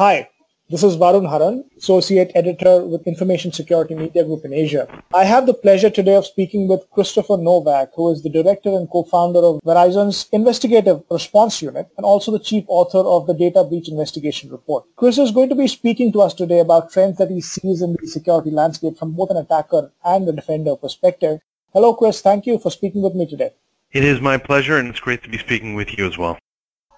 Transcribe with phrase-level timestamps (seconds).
[0.00, 0.28] Hi,
[0.70, 4.86] this is Varun Haran, Associate Editor with Information Security Media Group in Asia.
[5.12, 8.88] I have the pleasure today of speaking with Christopher Novak, who is the Director and
[8.88, 13.88] Co-founder of Verizon's Investigative Response Unit and also the Chief Author of the Data Breach
[13.88, 14.84] Investigation Report.
[14.94, 17.96] Chris is going to be speaking to us today about trends that he sees in
[18.00, 21.40] the security landscape from both an attacker and a defender perspective.
[21.72, 22.20] Hello, Chris.
[22.20, 23.50] Thank you for speaking with me today.
[23.90, 26.38] It is my pleasure, and it's great to be speaking with you as well.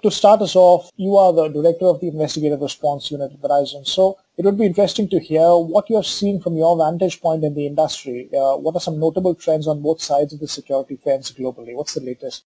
[0.02, 3.86] To start us off, you are the director of the investigative response unit at Verizon.
[3.86, 7.54] So it would be interesting to hear what you're seeing from your vantage point in
[7.54, 8.30] the industry.
[8.32, 11.74] Uh, what are some notable trends on both sides of the security fence globally?
[11.74, 12.44] What's the latest?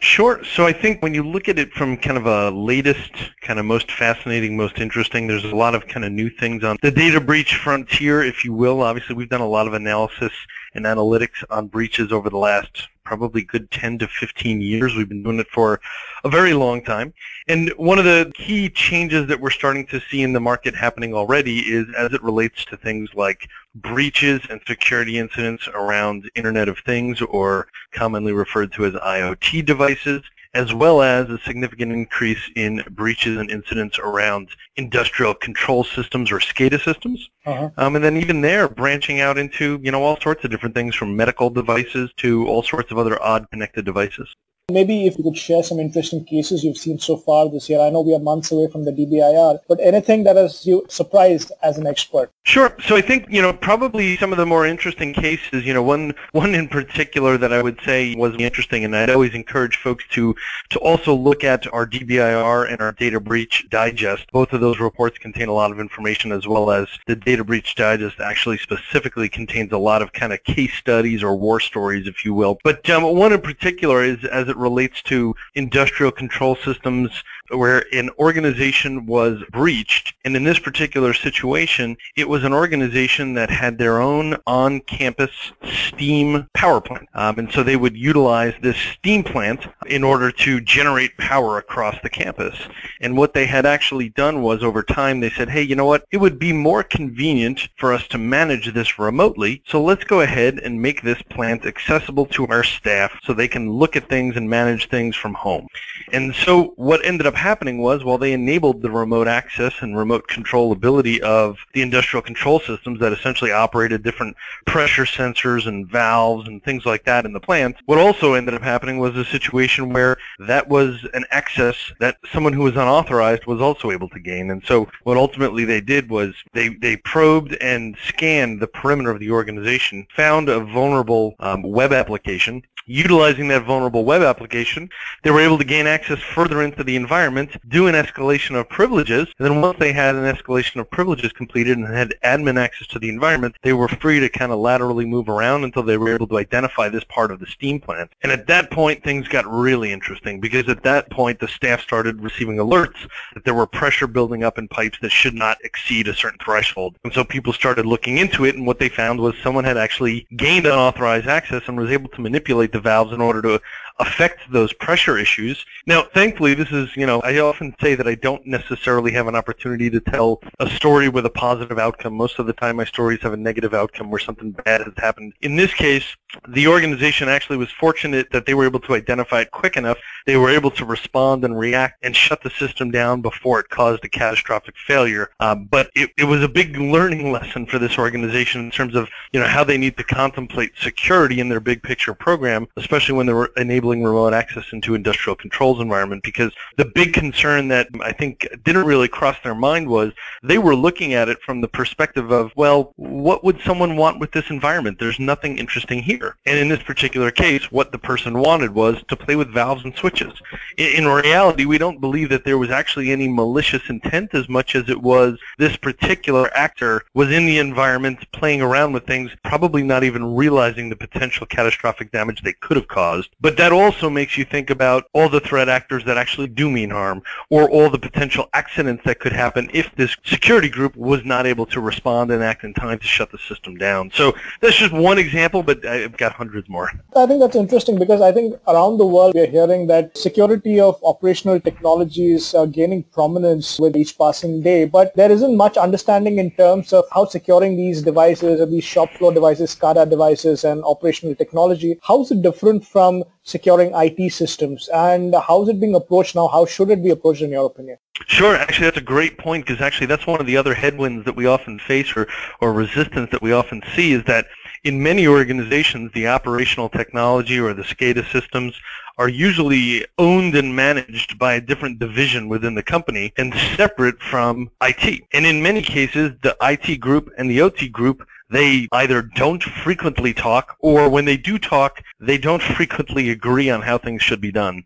[0.00, 0.42] Sure.
[0.44, 3.66] So I think when you look at it from kind of a latest, kind of
[3.66, 7.20] most fascinating, most interesting, there's a lot of kind of new things on the data
[7.20, 8.80] breach frontier, if you will.
[8.80, 10.32] Obviously, we've done a lot of analysis
[10.74, 14.94] and analytics on breaches over the last probably good 10 to 15 years.
[14.94, 15.80] We've been doing it for
[16.24, 17.14] a very long time.
[17.48, 21.14] And one of the key changes that we're starting to see in the market happening
[21.14, 26.80] already is as it relates to things like breaches and security incidents around Internet of
[26.80, 30.22] Things or commonly referred to as IoT devices
[30.58, 36.40] as well as a significant increase in breaches and incidents around industrial control systems or
[36.40, 37.30] SCADA systems.
[37.46, 37.70] Uh-huh.
[37.76, 40.96] Um, and then even there, branching out into you know all sorts of different things
[40.96, 44.34] from medical devices to all sorts of other odd connected devices.
[44.70, 47.80] Maybe if you could share some interesting cases you've seen so far this year.
[47.80, 51.50] I know we are months away from the DBIR, but anything that has you surprised
[51.62, 52.30] as an expert?
[52.42, 52.76] Sure.
[52.86, 56.12] So I think, you know, probably some of the more interesting cases, you know, one
[56.32, 60.36] one in particular that I would say was interesting, and I'd always encourage folks to
[60.68, 64.30] to also look at our DBIR and our data breach digest.
[64.32, 67.74] Both of those reports contain a lot of information as well as the data breach
[67.74, 72.22] digest actually specifically contains a lot of kind of case studies or war stories, if
[72.22, 72.58] you will.
[72.64, 78.10] But um, one in particular is as it relates to industrial control systems where an
[78.18, 80.14] organization was breached.
[80.24, 85.30] And in this particular situation, it was an organization that had their own on-campus
[85.64, 87.08] steam power plant.
[87.14, 91.96] Um, and so they would utilize this steam plant in order to generate power across
[92.02, 92.56] the campus.
[93.00, 96.04] And what they had actually done was over time they said, hey, you know what?
[96.10, 99.62] It would be more convenient for us to manage this remotely.
[99.66, 103.70] So let's go ahead and make this plant accessible to our staff so they can
[103.70, 105.66] look at things and manage things from home.
[106.12, 110.28] And so what ended up happening was while they enabled the remote access and remote
[110.28, 116.62] controllability of the industrial control systems that essentially operated different pressure sensors and valves and
[116.62, 120.16] things like that in the plant, what also ended up happening was a situation where
[120.38, 124.50] that was an access that someone who was unauthorized was also able to gain.
[124.50, 129.20] And so what ultimately they did was they, they probed and scanned the perimeter of
[129.20, 134.88] the organization, found a vulnerable um, web application, utilizing that vulnerable web application,
[135.22, 139.26] they were able to gain access further into the environment, do an escalation of privileges,
[139.38, 142.98] and then once they had an escalation of privileges completed and had admin access to
[142.98, 146.26] the environment, they were free to kind of laterally move around until they were able
[146.26, 148.10] to identify this part of the steam plant.
[148.22, 152.22] And at that point, things got really interesting because at that point, the staff started
[152.22, 156.14] receiving alerts that there were pressure building up in pipes that should not exceed a
[156.14, 156.96] certain threshold.
[157.04, 160.26] And so people started looking into it, and what they found was someone had actually
[160.36, 163.60] gained unauthorized access and was able to manipulate the valves in order to
[163.98, 165.64] affect those pressure issues.
[165.86, 169.34] Now, thankfully, this is, you know, I often say that I don't necessarily have an
[169.34, 172.14] opportunity to tell a story with a positive outcome.
[172.14, 175.32] Most of the time, my stories have a negative outcome where something bad has happened.
[175.42, 176.04] In this case,
[176.48, 179.98] the organization actually was fortunate that they were able to identify it quick enough.
[180.26, 184.04] They were able to respond and react and shut the system down before it caused
[184.04, 185.30] a catastrophic failure.
[185.40, 189.08] Um, but it, it was a big learning lesson for this organization in terms of,
[189.32, 193.26] you know, how they need to contemplate security in their big picture program, especially when
[193.26, 197.88] they were enabling enabling remote access into industrial controls environment because the big concern that
[198.00, 200.12] I think didn't really cross their mind was
[200.42, 204.32] they were looking at it from the perspective of, well, what would someone want with
[204.32, 204.98] this environment?
[204.98, 206.36] There's nothing interesting here.
[206.46, 209.94] And in this particular case, what the person wanted was to play with valves and
[209.94, 210.32] switches.
[210.76, 214.74] In, in reality, we don't believe that there was actually any malicious intent as much
[214.74, 219.82] as it was this particular actor was in the environment playing around with things, probably
[219.82, 223.30] not even realizing the potential catastrophic damage they could have caused.
[223.40, 226.90] But that also makes you think about all the threat actors that actually do mean
[226.90, 231.46] harm, or all the potential accidents that could happen if this security group was not
[231.46, 234.10] able to respond and act in time to shut the system down.
[234.12, 236.90] So that's just one example, but I've got hundreds more.
[237.16, 241.00] I think that's interesting because I think around the world we're hearing that security of
[241.04, 246.50] operational technologies are gaining prominence with each passing day, but there isn't much understanding in
[246.52, 251.34] terms of how securing these devices or these shop floor devices, SCADA devices and operational
[251.34, 256.34] technology, how is it different from securing IT systems and how is it being approached
[256.34, 256.48] now?
[256.48, 257.96] How should it be approached in your opinion?
[258.26, 258.54] Sure.
[258.56, 261.46] Actually, that's a great point because actually that's one of the other headwinds that we
[261.46, 262.28] often face or,
[262.60, 264.46] or resistance that we often see is that
[264.84, 268.74] in many organizations, the operational technology or the SCADA systems
[269.16, 274.70] are usually owned and managed by a different division within the company and separate from
[274.82, 275.24] IT.
[275.32, 280.32] And in many cases, the IT group and the OT group they either don't frequently
[280.32, 284.52] talk or when they do talk, they don't frequently agree on how things should be
[284.52, 284.82] done.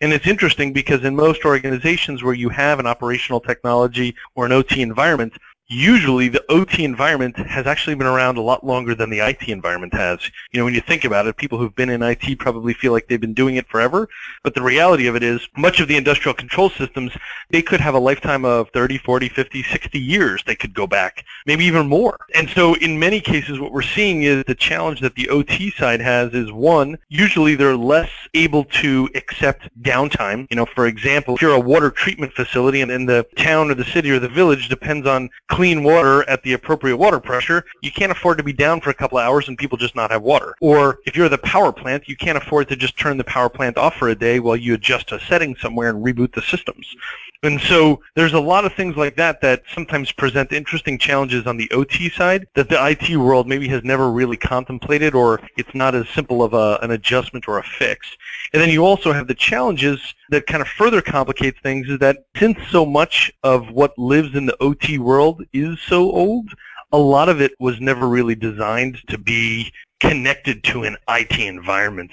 [0.00, 4.52] And it's interesting because in most organizations where you have an operational technology or an
[4.52, 5.34] OT environment,
[5.68, 9.94] usually the OT environment has actually been around a lot longer than the IT environment
[9.94, 10.20] has.
[10.52, 13.08] You know, when you think about it, people who've been in IT probably feel like
[13.08, 14.08] they've been doing it forever,
[14.42, 17.12] but the reality of it is much of the industrial control systems,
[17.50, 21.24] they could have a lifetime of 30, 40, 50, 60 years they could go back,
[21.46, 22.18] maybe even more.
[22.34, 26.00] And so in many cases what we're seeing is the challenge that the OT side
[26.00, 30.46] has is one, usually they're less able to accept downtime.
[30.50, 33.74] You know, for example, if you're a water treatment facility and, and the town or
[33.74, 37.92] the city or the village depends on clean water at the appropriate water pressure, you
[37.92, 40.22] can't afford to be down for a couple of hours and people just not have
[40.22, 40.56] water.
[40.60, 43.78] Or if you're the power plant, you can't afford to just turn the power plant
[43.78, 46.96] off for a day while you adjust a setting somewhere and reboot the systems.
[47.44, 51.58] And so there's a lot of things like that that sometimes present interesting challenges on
[51.58, 55.94] the OT side that the IT world maybe has never really contemplated or it's not
[55.94, 58.16] as simple of a, an adjustment or a fix.
[58.54, 60.00] And then you also have the challenges
[60.30, 64.46] that kind of further complicates things is that since so much of what lives in
[64.46, 66.48] the OT world is so old,
[66.92, 69.70] a lot of it was never really designed to be
[70.00, 72.10] connected to an IT environment.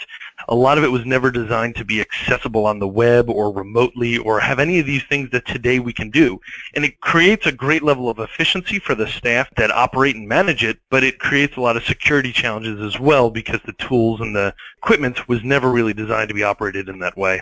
[0.48, 4.18] A lot of it was never designed to be accessible on the web or remotely
[4.18, 6.40] or have any of these things that today we can do.
[6.76, 10.64] And it creates a great level of efficiency for the staff that operate and manage
[10.64, 14.36] it, but it creates a lot of security challenges as well because the tools and
[14.36, 17.42] the equipment was never really designed to be operated in that way.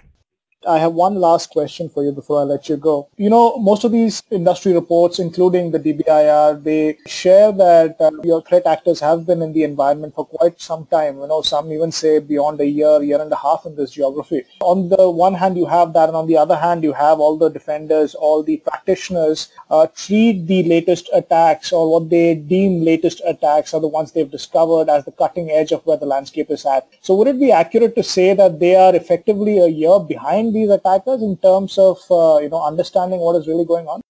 [0.67, 3.07] I have one last question for you before I let you go.
[3.15, 8.41] You know, most of these industry reports, including the DBIR, they share that uh, your
[8.41, 11.17] threat actors have been in the environment for quite some time.
[11.19, 14.43] You know, some even say beyond a year, year and a half in this geography.
[14.59, 17.37] On the one hand, you have that, and on the other hand, you have all
[17.37, 23.21] the defenders, all the practitioners uh, treat the latest attacks or what they deem latest
[23.25, 26.65] attacks are the ones they've discovered as the cutting edge of where the landscape is
[26.65, 26.87] at.
[27.01, 30.69] So would it be accurate to say that they are effectively a year behind these
[30.69, 34.01] attackers in terms of uh, you know understanding what is really going on?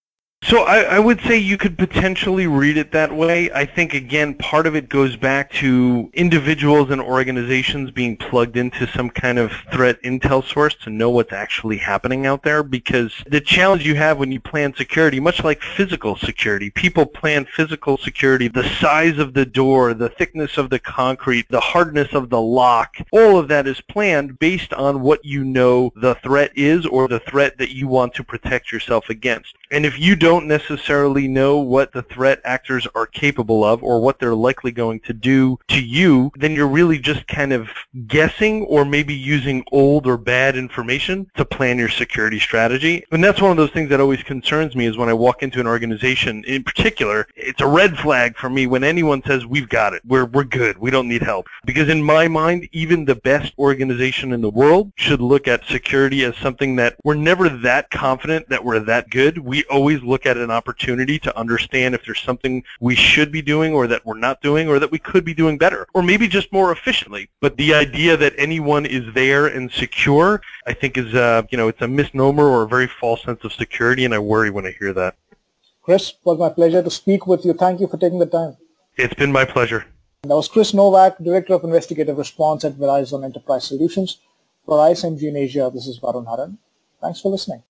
[0.49, 3.51] So I, I, would say you could potentially read it that way.
[3.51, 8.87] I think again part of it goes back to individuals and organizations being plugged into
[8.87, 13.39] some kind of threat intel source to know what's actually happening out there because the
[13.39, 18.47] challenge you have when you plan security, much like physical security, people plan physical security,
[18.47, 22.95] the size of the door, the thickness of the concrete, the hardness of the lock,
[23.11, 27.19] all of that is planned based on what you know the threat is or the
[27.19, 29.53] threat that you want to protect yourself against.
[29.71, 34.19] And if you don't necessarily know what the threat actors are capable of or what
[34.19, 37.69] they're likely going to do to you, then you're really just kind of
[38.07, 43.03] guessing or maybe using old or bad information to plan your security strategy.
[43.11, 45.59] And that's one of those things that always concerns me is when I walk into
[45.59, 49.93] an organization, in particular, it's a red flag for me when anyone says, we've got
[49.93, 51.47] it, we're, we're good, we don't need help.
[51.65, 56.23] Because in my mind, even the best organization in the world should look at security
[56.23, 59.37] as something that we're never that confident that we're that good.
[59.37, 63.41] We we always look at an opportunity to understand if there's something we should be
[63.41, 66.29] doing or that we're not doing or that we could be doing better or maybe
[66.29, 67.29] just more efficiently.
[67.41, 71.67] But the idea that anyone is there and secure, I think is, uh, you know,
[71.67, 74.71] it's a misnomer or a very false sense of security, and I worry when I
[74.79, 75.15] hear that.
[75.83, 77.53] Chris, it was my pleasure to speak with you.
[77.53, 78.55] Thank you for taking the time.
[78.95, 79.85] It's been my pleasure.
[80.23, 84.19] That was Chris Novak, Director of Investigative Response at Verizon Enterprise Solutions.
[84.65, 86.59] For ISMG in Asia, this is Varun Haran.
[87.01, 87.63] Thanks for listening.